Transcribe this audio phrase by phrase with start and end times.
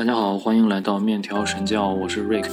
[0.00, 2.48] 大家好，欢迎来到面条神教，我是 Rick。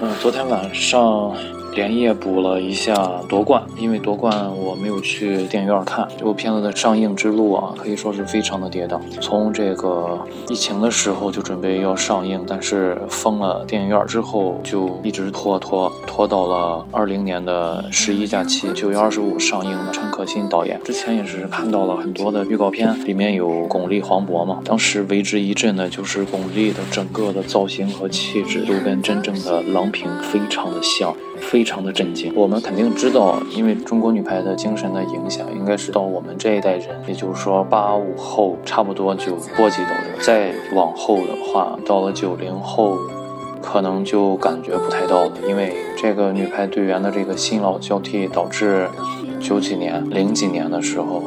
[0.00, 1.36] 嗯，昨天晚上。
[1.74, 2.94] 连夜补了一下
[3.28, 9.00] 夺冠，因为夺冠我没有去电影院看这部片子的上映之路啊，可以说是非常的跌宕。
[9.20, 10.18] 从这个
[10.48, 19.90] 疫情的时候就准备要上映，但是封了电影院之后就一直拖拖拖到了二零年的十一假期九月二十五上映的。
[19.92, 31.14] 陈可辛导演之前也是看到了很多的预告片，里面有巩俐、黄渤嘛，当时为之一振的就是巩俐的整个的造型和气质都跟真正的郎平非常的像。
[31.40, 42.96] 非常的震惊，我们肯定知道，因为中国女排的精神的影响，应该是到我们这一代人，也就是说八五后差不多就波及到这，再往后的话，到了九零后，
[43.60, 48.88] 可能就感觉不太到了，因为这个女排队员的这个新老交替，导致
[49.40, 51.22] 九几年、零几年的时候。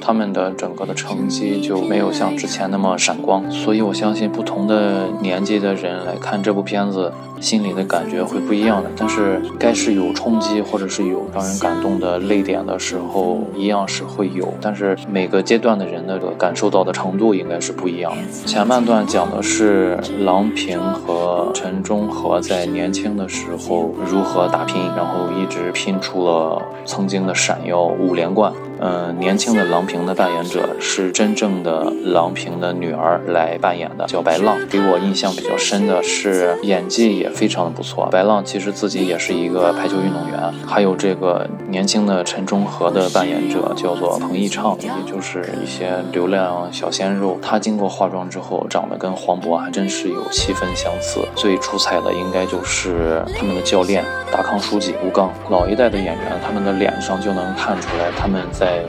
[0.00, 8.90] 他们的整个的成绩就没有像之前那么闪光，所以我相信不同的年纪的人来看这部片子，心里的感觉会不一样的。
[8.96, 14.52] 但是该是有冲击或者是有让人感动的泪点的时候，一样是会有。
[14.60, 18.22] 但是每个阶段的人的这个感受到的程度应该是不一样的。
[18.46, 28.52] 前半段讲的是郎平和陈忠和在年轻的时候如何打拼，然后一直拼出了曾经的闪耀五连冠。
[28.80, 34.56] 嗯，年轻的郎平的扮演者是真正的郎平的女儿来扮演的，叫白浪。
[34.70, 38.06] 给我印象比较深的是演技也非常的不错。
[38.10, 40.38] 白浪其实自己也是一个排球运动员。
[40.66, 47.38] 还有这个年轻的陈忠和的扮演者叫做彭昱畅，也就是一些流量小鲜肉。
[47.40, 51.20] 他经过化妆之后，长得跟黄渤还真是有七分相似。
[51.34, 55.30] 最出彩的应该就是他们的教练达康书记吴刚。
[55.50, 58.82] 老一代的演员，他们的脸上就能看出来他们在。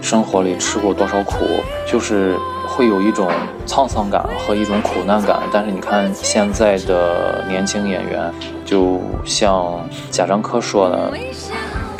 [0.00, 1.44] 生活里吃过多少苦，
[1.84, 2.36] 就是
[2.78, 3.28] 会有一种
[3.66, 5.40] 沧桑感和一种苦难感。
[5.52, 8.32] 但是你看现在的年轻演员，
[8.64, 11.12] 就像贾樟柯说的，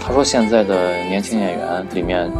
[0.00, 2.30] 他说现在的年轻演员里面。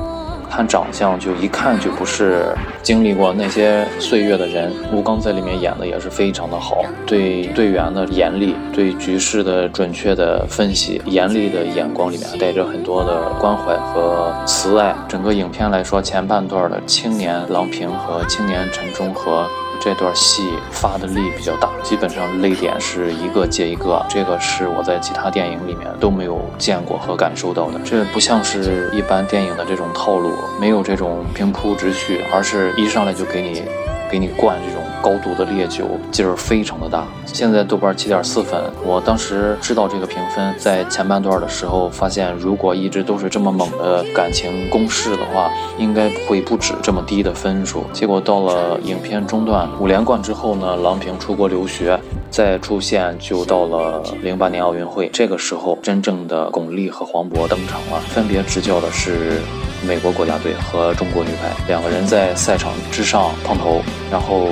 [0.50, 2.46] 看长相就一看就不是
[2.82, 4.72] 经历过那些岁月的人。
[4.92, 14.94] 吴刚在里面演的也是非常的好，对队员的严厉，对局势的准确的分析，严厉的眼光里面带着很多的关怀和慈爱。
[15.06, 19.46] 整个影片来说，前半段的青年郎平和青年陈忠和。
[19.80, 27.78] 这段戏发的力比较大，基本上泪点是一个接一个，这个是我在其他电影里面都没有见过和感受到的。
[27.84, 33.62] 这不像是一般电影的这种套路，没有这种平铺直叙，而是一上来就给你，
[34.10, 34.82] 给你灌这种。
[35.08, 38.62] 高度的烈酒劲儿非常的大，现在豆瓣七点四分。
[38.84, 47.84] 我当时知道这个评分，在前半段的时候发现，如果一直都是这么猛的感情攻势的话，应该会不止这么低的分数。
[47.90, 51.98] 结果到了影片中段五连冠之后呢，郎平出国留学，
[52.30, 55.08] 再出现就到了零八年奥运会。
[55.10, 59.40] 这个时候，真正的巩俐和黄渤登场了，分别执教的是
[59.82, 63.80] 美国国家队和中国女排，两个人在赛场之上碰头，
[64.10, 64.48] 然后。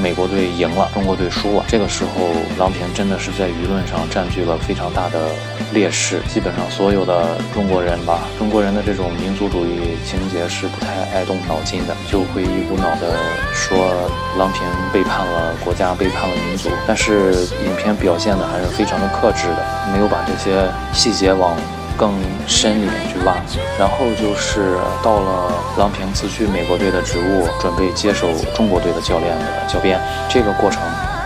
[0.00, 1.64] 美国队赢了，中国队输了。
[1.66, 5.30] 这个时候，郎平真的是在舆论上占据了非常大的
[5.72, 6.20] 劣势。
[6.28, 13.16] 基本上所有的中国人吧，中国人的这种民族主义情节是不太爱动脑筋的，就会一股脑的
[13.54, 14.62] 说郎平
[14.92, 16.68] 背叛了国家，背叛了民族。
[16.86, 17.32] 但是
[17.64, 21.56] 影片表现的还是非常的克制的，没有把这些细节往。
[21.96, 22.12] 更
[22.46, 23.34] 深里面去挖，
[23.78, 29.98] 然后就是到了郎平辞去美国队的职务，准备接手中国队的教练的教鞭。
[30.28, 30.82] 这个过程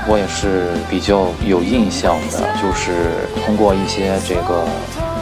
[0.08, 4.64] 我也是比较有印象的，就是通过一些这个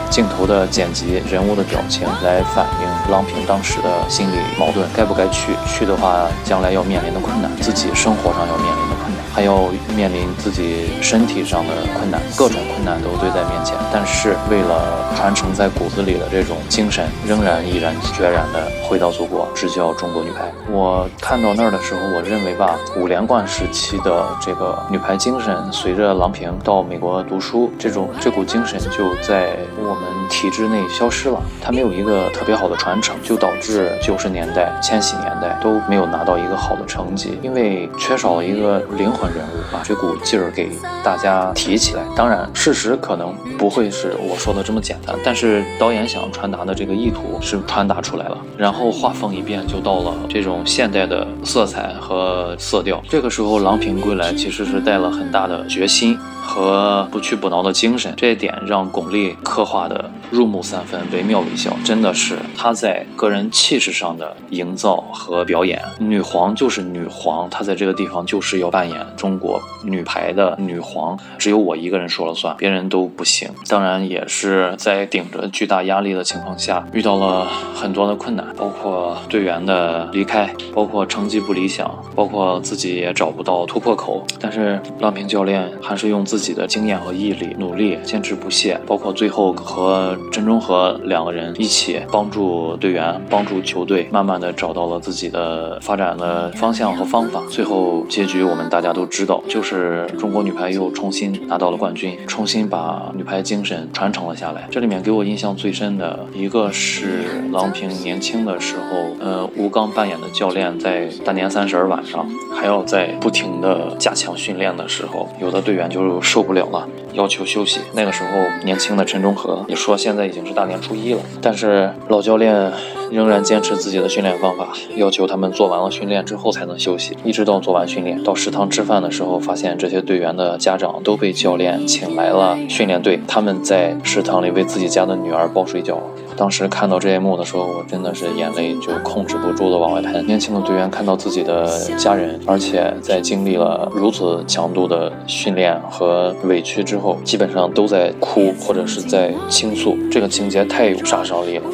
[0.09, 5.53] 镜头的剪辑、人物的表情来反映郎平当时的心理矛盾，该不该去？
[5.67, 8.98] 去的话，将来要面临的困难，自己生活上要面临的。
[9.39, 13.73] 还要面临自己身体上的困难，各种困难都堆在面前。
[13.89, 20.51] 但是为了传承在骨子里的这种精神，仍然毅然决然地回到祖国执教中国女排。
[20.69, 31.41] 我看到那儿的时候，我认为吧，五连冠时期的这个女排精神，随着郎平到美国读书，这种这股精神就在我们体制内消失了。
[31.61, 39.28] 它没有一个特别好的传承，就导致九十年代、千禧年代都没有拿到一个好的成绩，因为缺少了一个灵魂。
[39.29, 40.69] 人物把这股劲儿给
[41.03, 48.37] 大家提起来，当然事实可能不会是我说的这么简单，但是导演想传达的这个意图是传达出来了。
[48.57, 53.01] 然后画风一变，就到了这种现代的色彩和色调。
[53.09, 65.81] 这个时候，郎平归来其实是带了很大的决心和不屈不挠的精神，这一点让巩俐刻画的入木三分，惟妙惟肖，真的是她在个人气势上的营造和表演。
[65.99, 73.49] 女皇就是女皇，她在这个地方就是要扮演中国女排的女皇，只有我一个人说了算，别人都不行。
[73.67, 84.23] 当然也是在顶着巨大压力的情况下，遇到了很多的困难，包括队员的离开，包括成绩不理想，包括自己也找不到突破口。
[84.39, 90.15] 但是郎平教练还是用自己的经验和毅力努力，坚持不懈，包括最后和。
[90.31, 97.41] 陈忠和两个人一起帮助队员，帮助球队，慢慢的找到了自己的发展的方向和方法。
[97.49, 104.67] 最后结局我们大家都知道，就是中国女排又重新拿到了冠军，重新把女排精神传承了下来。
[104.69, 116.87] 这里面给我印象最深的一个是郎平年轻的时候，呃，吴刚扮演的教练在大年三十晚上还要在不停的加强训练的时候，有的队员就受不了了。
[117.13, 117.79] 要求休息。
[117.93, 118.29] 那个时候，
[118.63, 122.71] 年轻的陈忠和，你说现在已经是大年初一了，但是老教练
[123.11, 135.97] 仍然坚持自己的训练方法，要求他们做完了训练之后才能休息，一直到做完训练，到食堂吃饭的时候，发现这些队员的家长都被教练请来了训练队，他们在食堂里为自己家的女儿包水饺。
[136.39, 140.25] 当时看到这一幕的时候，我真的是眼泪就控制不住的往外喷。
[140.25, 149.97] 年轻的队员看到自己的家人，而且在经历了如此强度的训练和委屈之后，基本上都在哭或者是在倾诉。
[150.09, 151.65] 这个情节太有杀伤力了，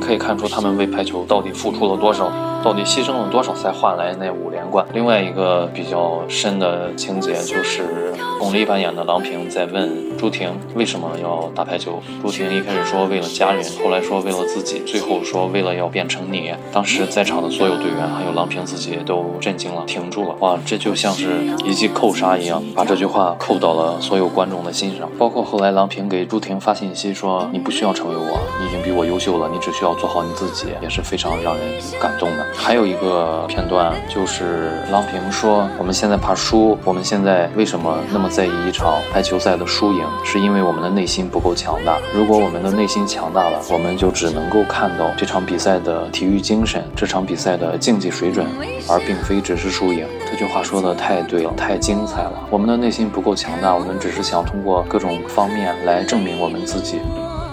[0.00, 2.32] 可以看出他们为排球到底付出了多少。
[2.62, 4.84] 到底牺牲了多少才换来那五连冠？
[4.92, 12.02] 另外一个比较深的情节就是巩俐扮演的郎平在问朱婷为什么要打排球。
[12.20, 16.52] 朱婷一开始说为了家人，后来说为了自己，最后说为了要变成你。
[16.70, 20.36] 当时在场的所有队员还有郎平自己都震惊了，停住了。
[20.40, 25.08] 哇，这就像是一记扣杀一样，把这句话扣到了所有观众的心上。
[25.18, 31.64] 包括后来郎平给朱婷发信息说你不需要成为我，你已经比我优秀了，你只需要做好你自己，也是非常让人
[32.00, 32.46] 感动的。
[32.54, 40.04] 还有一个片段，就是郎平说：“我们现在怕输，我们现在为什么那么在意一场排球赛的输赢？
[40.24, 41.98] 是因为我们的内心不够强大。
[42.14, 48.46] 如果我们的内心强大了，我们就只能够看到这场比赛的体育精神，这场比赛的竞技水准，
[48.88, 52.32] 而并非只是输赢。”这句话说的太对了，太精彩了。
[52.50, 57.00] 我们的内心不够强大，我们只是想通过各种方面来证明我们自己。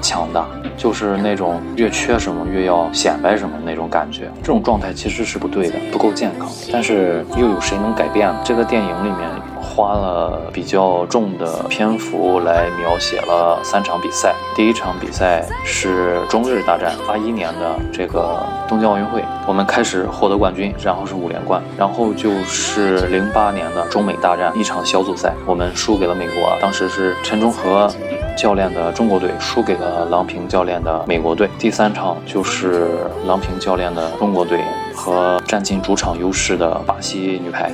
[0.01, 0.45] 强大
[0.77, 6.47] 就是那种越缺什么越要显摆什么那种感觉，这种状态其实是不对的，不够健康。
[6.71, 8.39] 但是又有谁能改变呢？
[8.43, 9.29] 这个电影里面
[9.59, 14.33] 花了比较重的篇幅来描写了三场比赛。
[14.55, 27.91] 第一场比赛是中日大战，八一年的这个东京奥运会，我们开始获得冠军，然后是五连冠，然后就是零八年的中美大战，一场小组赛，我们输给了美国，当时是陈忠和。
[28.37, 31.49] 教练的中国队输给了郎平教练的美国队。
[31.57, 32.87] 第三场就是
[33.25, 34.61] 郎平教练的中国队
[34.95, 37.71] 和占尽主场优势的巴西女排。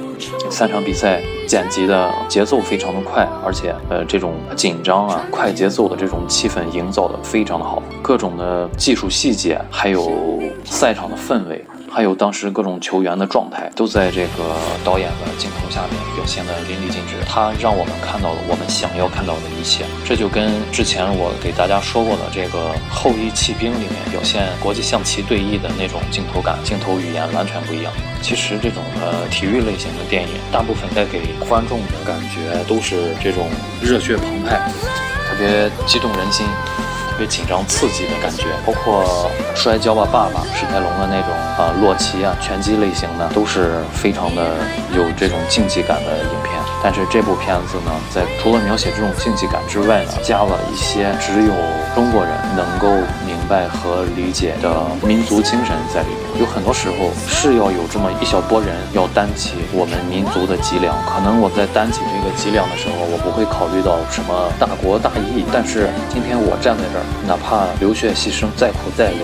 [0.49, 10.09] 三场比赛剪辑的节奏非常的快，而且呃这种紧张啊、快节奏的这种气氛营造的非常的好，各种的技术细节，还有
[10.63, 11.63] 赛场的氛围。
[11.93, 17.13] 还有当时各种球员的状态，都在这个导演的镜头下面表现得淋漓尽致。
[17.23, 27.93] 他让我们看到了我们想要看到的一切，这就跟之前我给大家说过的这个《后羿弃兵》里面表现国际象棋对弈的那种镜头感、镜头语言完全不一样。
[28.23, 33.45] 其实这种呃体育类型的电影，大部分带给观众的感觉都是这种
[33.83, 34.57] 热血澎湃，
[35.29, 36.43] 特别激动人心。
[37.13, 39.05] 特别紧张刺激的感觉，包括
[39.55, 41.29] 《摔跤吧，爸爸》史泰龙的那种
[41.63, 44.57] 啊，洛奇啊，拳击类型的，都是非常的
[44.97, 46.53] 有这种竞技感的影片。
[46.81, 51.53] 但是这部片子呢，在除了描写这种竞技感之外呢，加了一些只有
[51.93, 52.89] 中国人能够
[53.43, 54.71] 明白和理解的
[55.05, 56.39] 民族精神在里面。
[56.39, 60.95] 有很多时候是要有这么一小波人要担起我们民族的脊梁。
[61.03, 65.43] 可能我在担起这个脊梁的时候，我不会考虑到什么大国大义。
[65.51, 69.19] 但是今天我站在这儿，哪怕流血牺牲，再苦再累，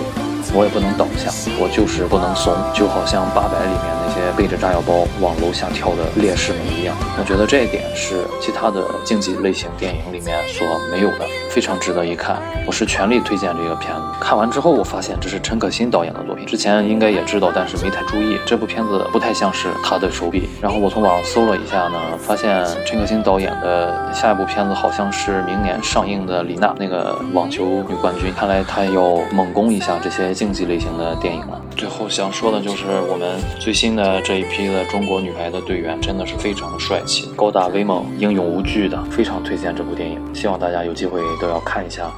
[0.54, 2.52] 我也不能倒下，我就是不能怂。
[2.74, 4.10] 就好像八百里面那。
[4.10, 12.36] 些背着炸药包往楼下跳的烈士们一样，我觉得这一点是其他的竞技类型电影里面所没有的，非常值得一看。
[12.66, 14.02] 我是全力推荐这个片子。
[14.20, 18.36] 看完之后，我发现这是陈可辛导演的作品，之前应该也知道，但是没太注意。
[18.44, 20.48] 这部片子不太像是他的手笔。
[20.60, 28.32] 然后我从网上搜了一下呢，发现陈可辛导演的下一部片子好像是明年上映的李娜那个网球女冠军。
[28.34, 31.60] 看来他要猛攻一下这些竞技类型的电影了。
[31.76, 42.10] 最后想说的就是我们最新的这一批的中国女排的队员真的是非常的帅气、高大威猛、英勇无惧的，非常推荐这部电影，希望大家有机会都要看一下。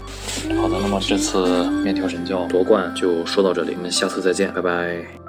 [0.61, 5.22] 好的，那么这次面条神教夺冠就说到这里，我们下次再见，拜拜。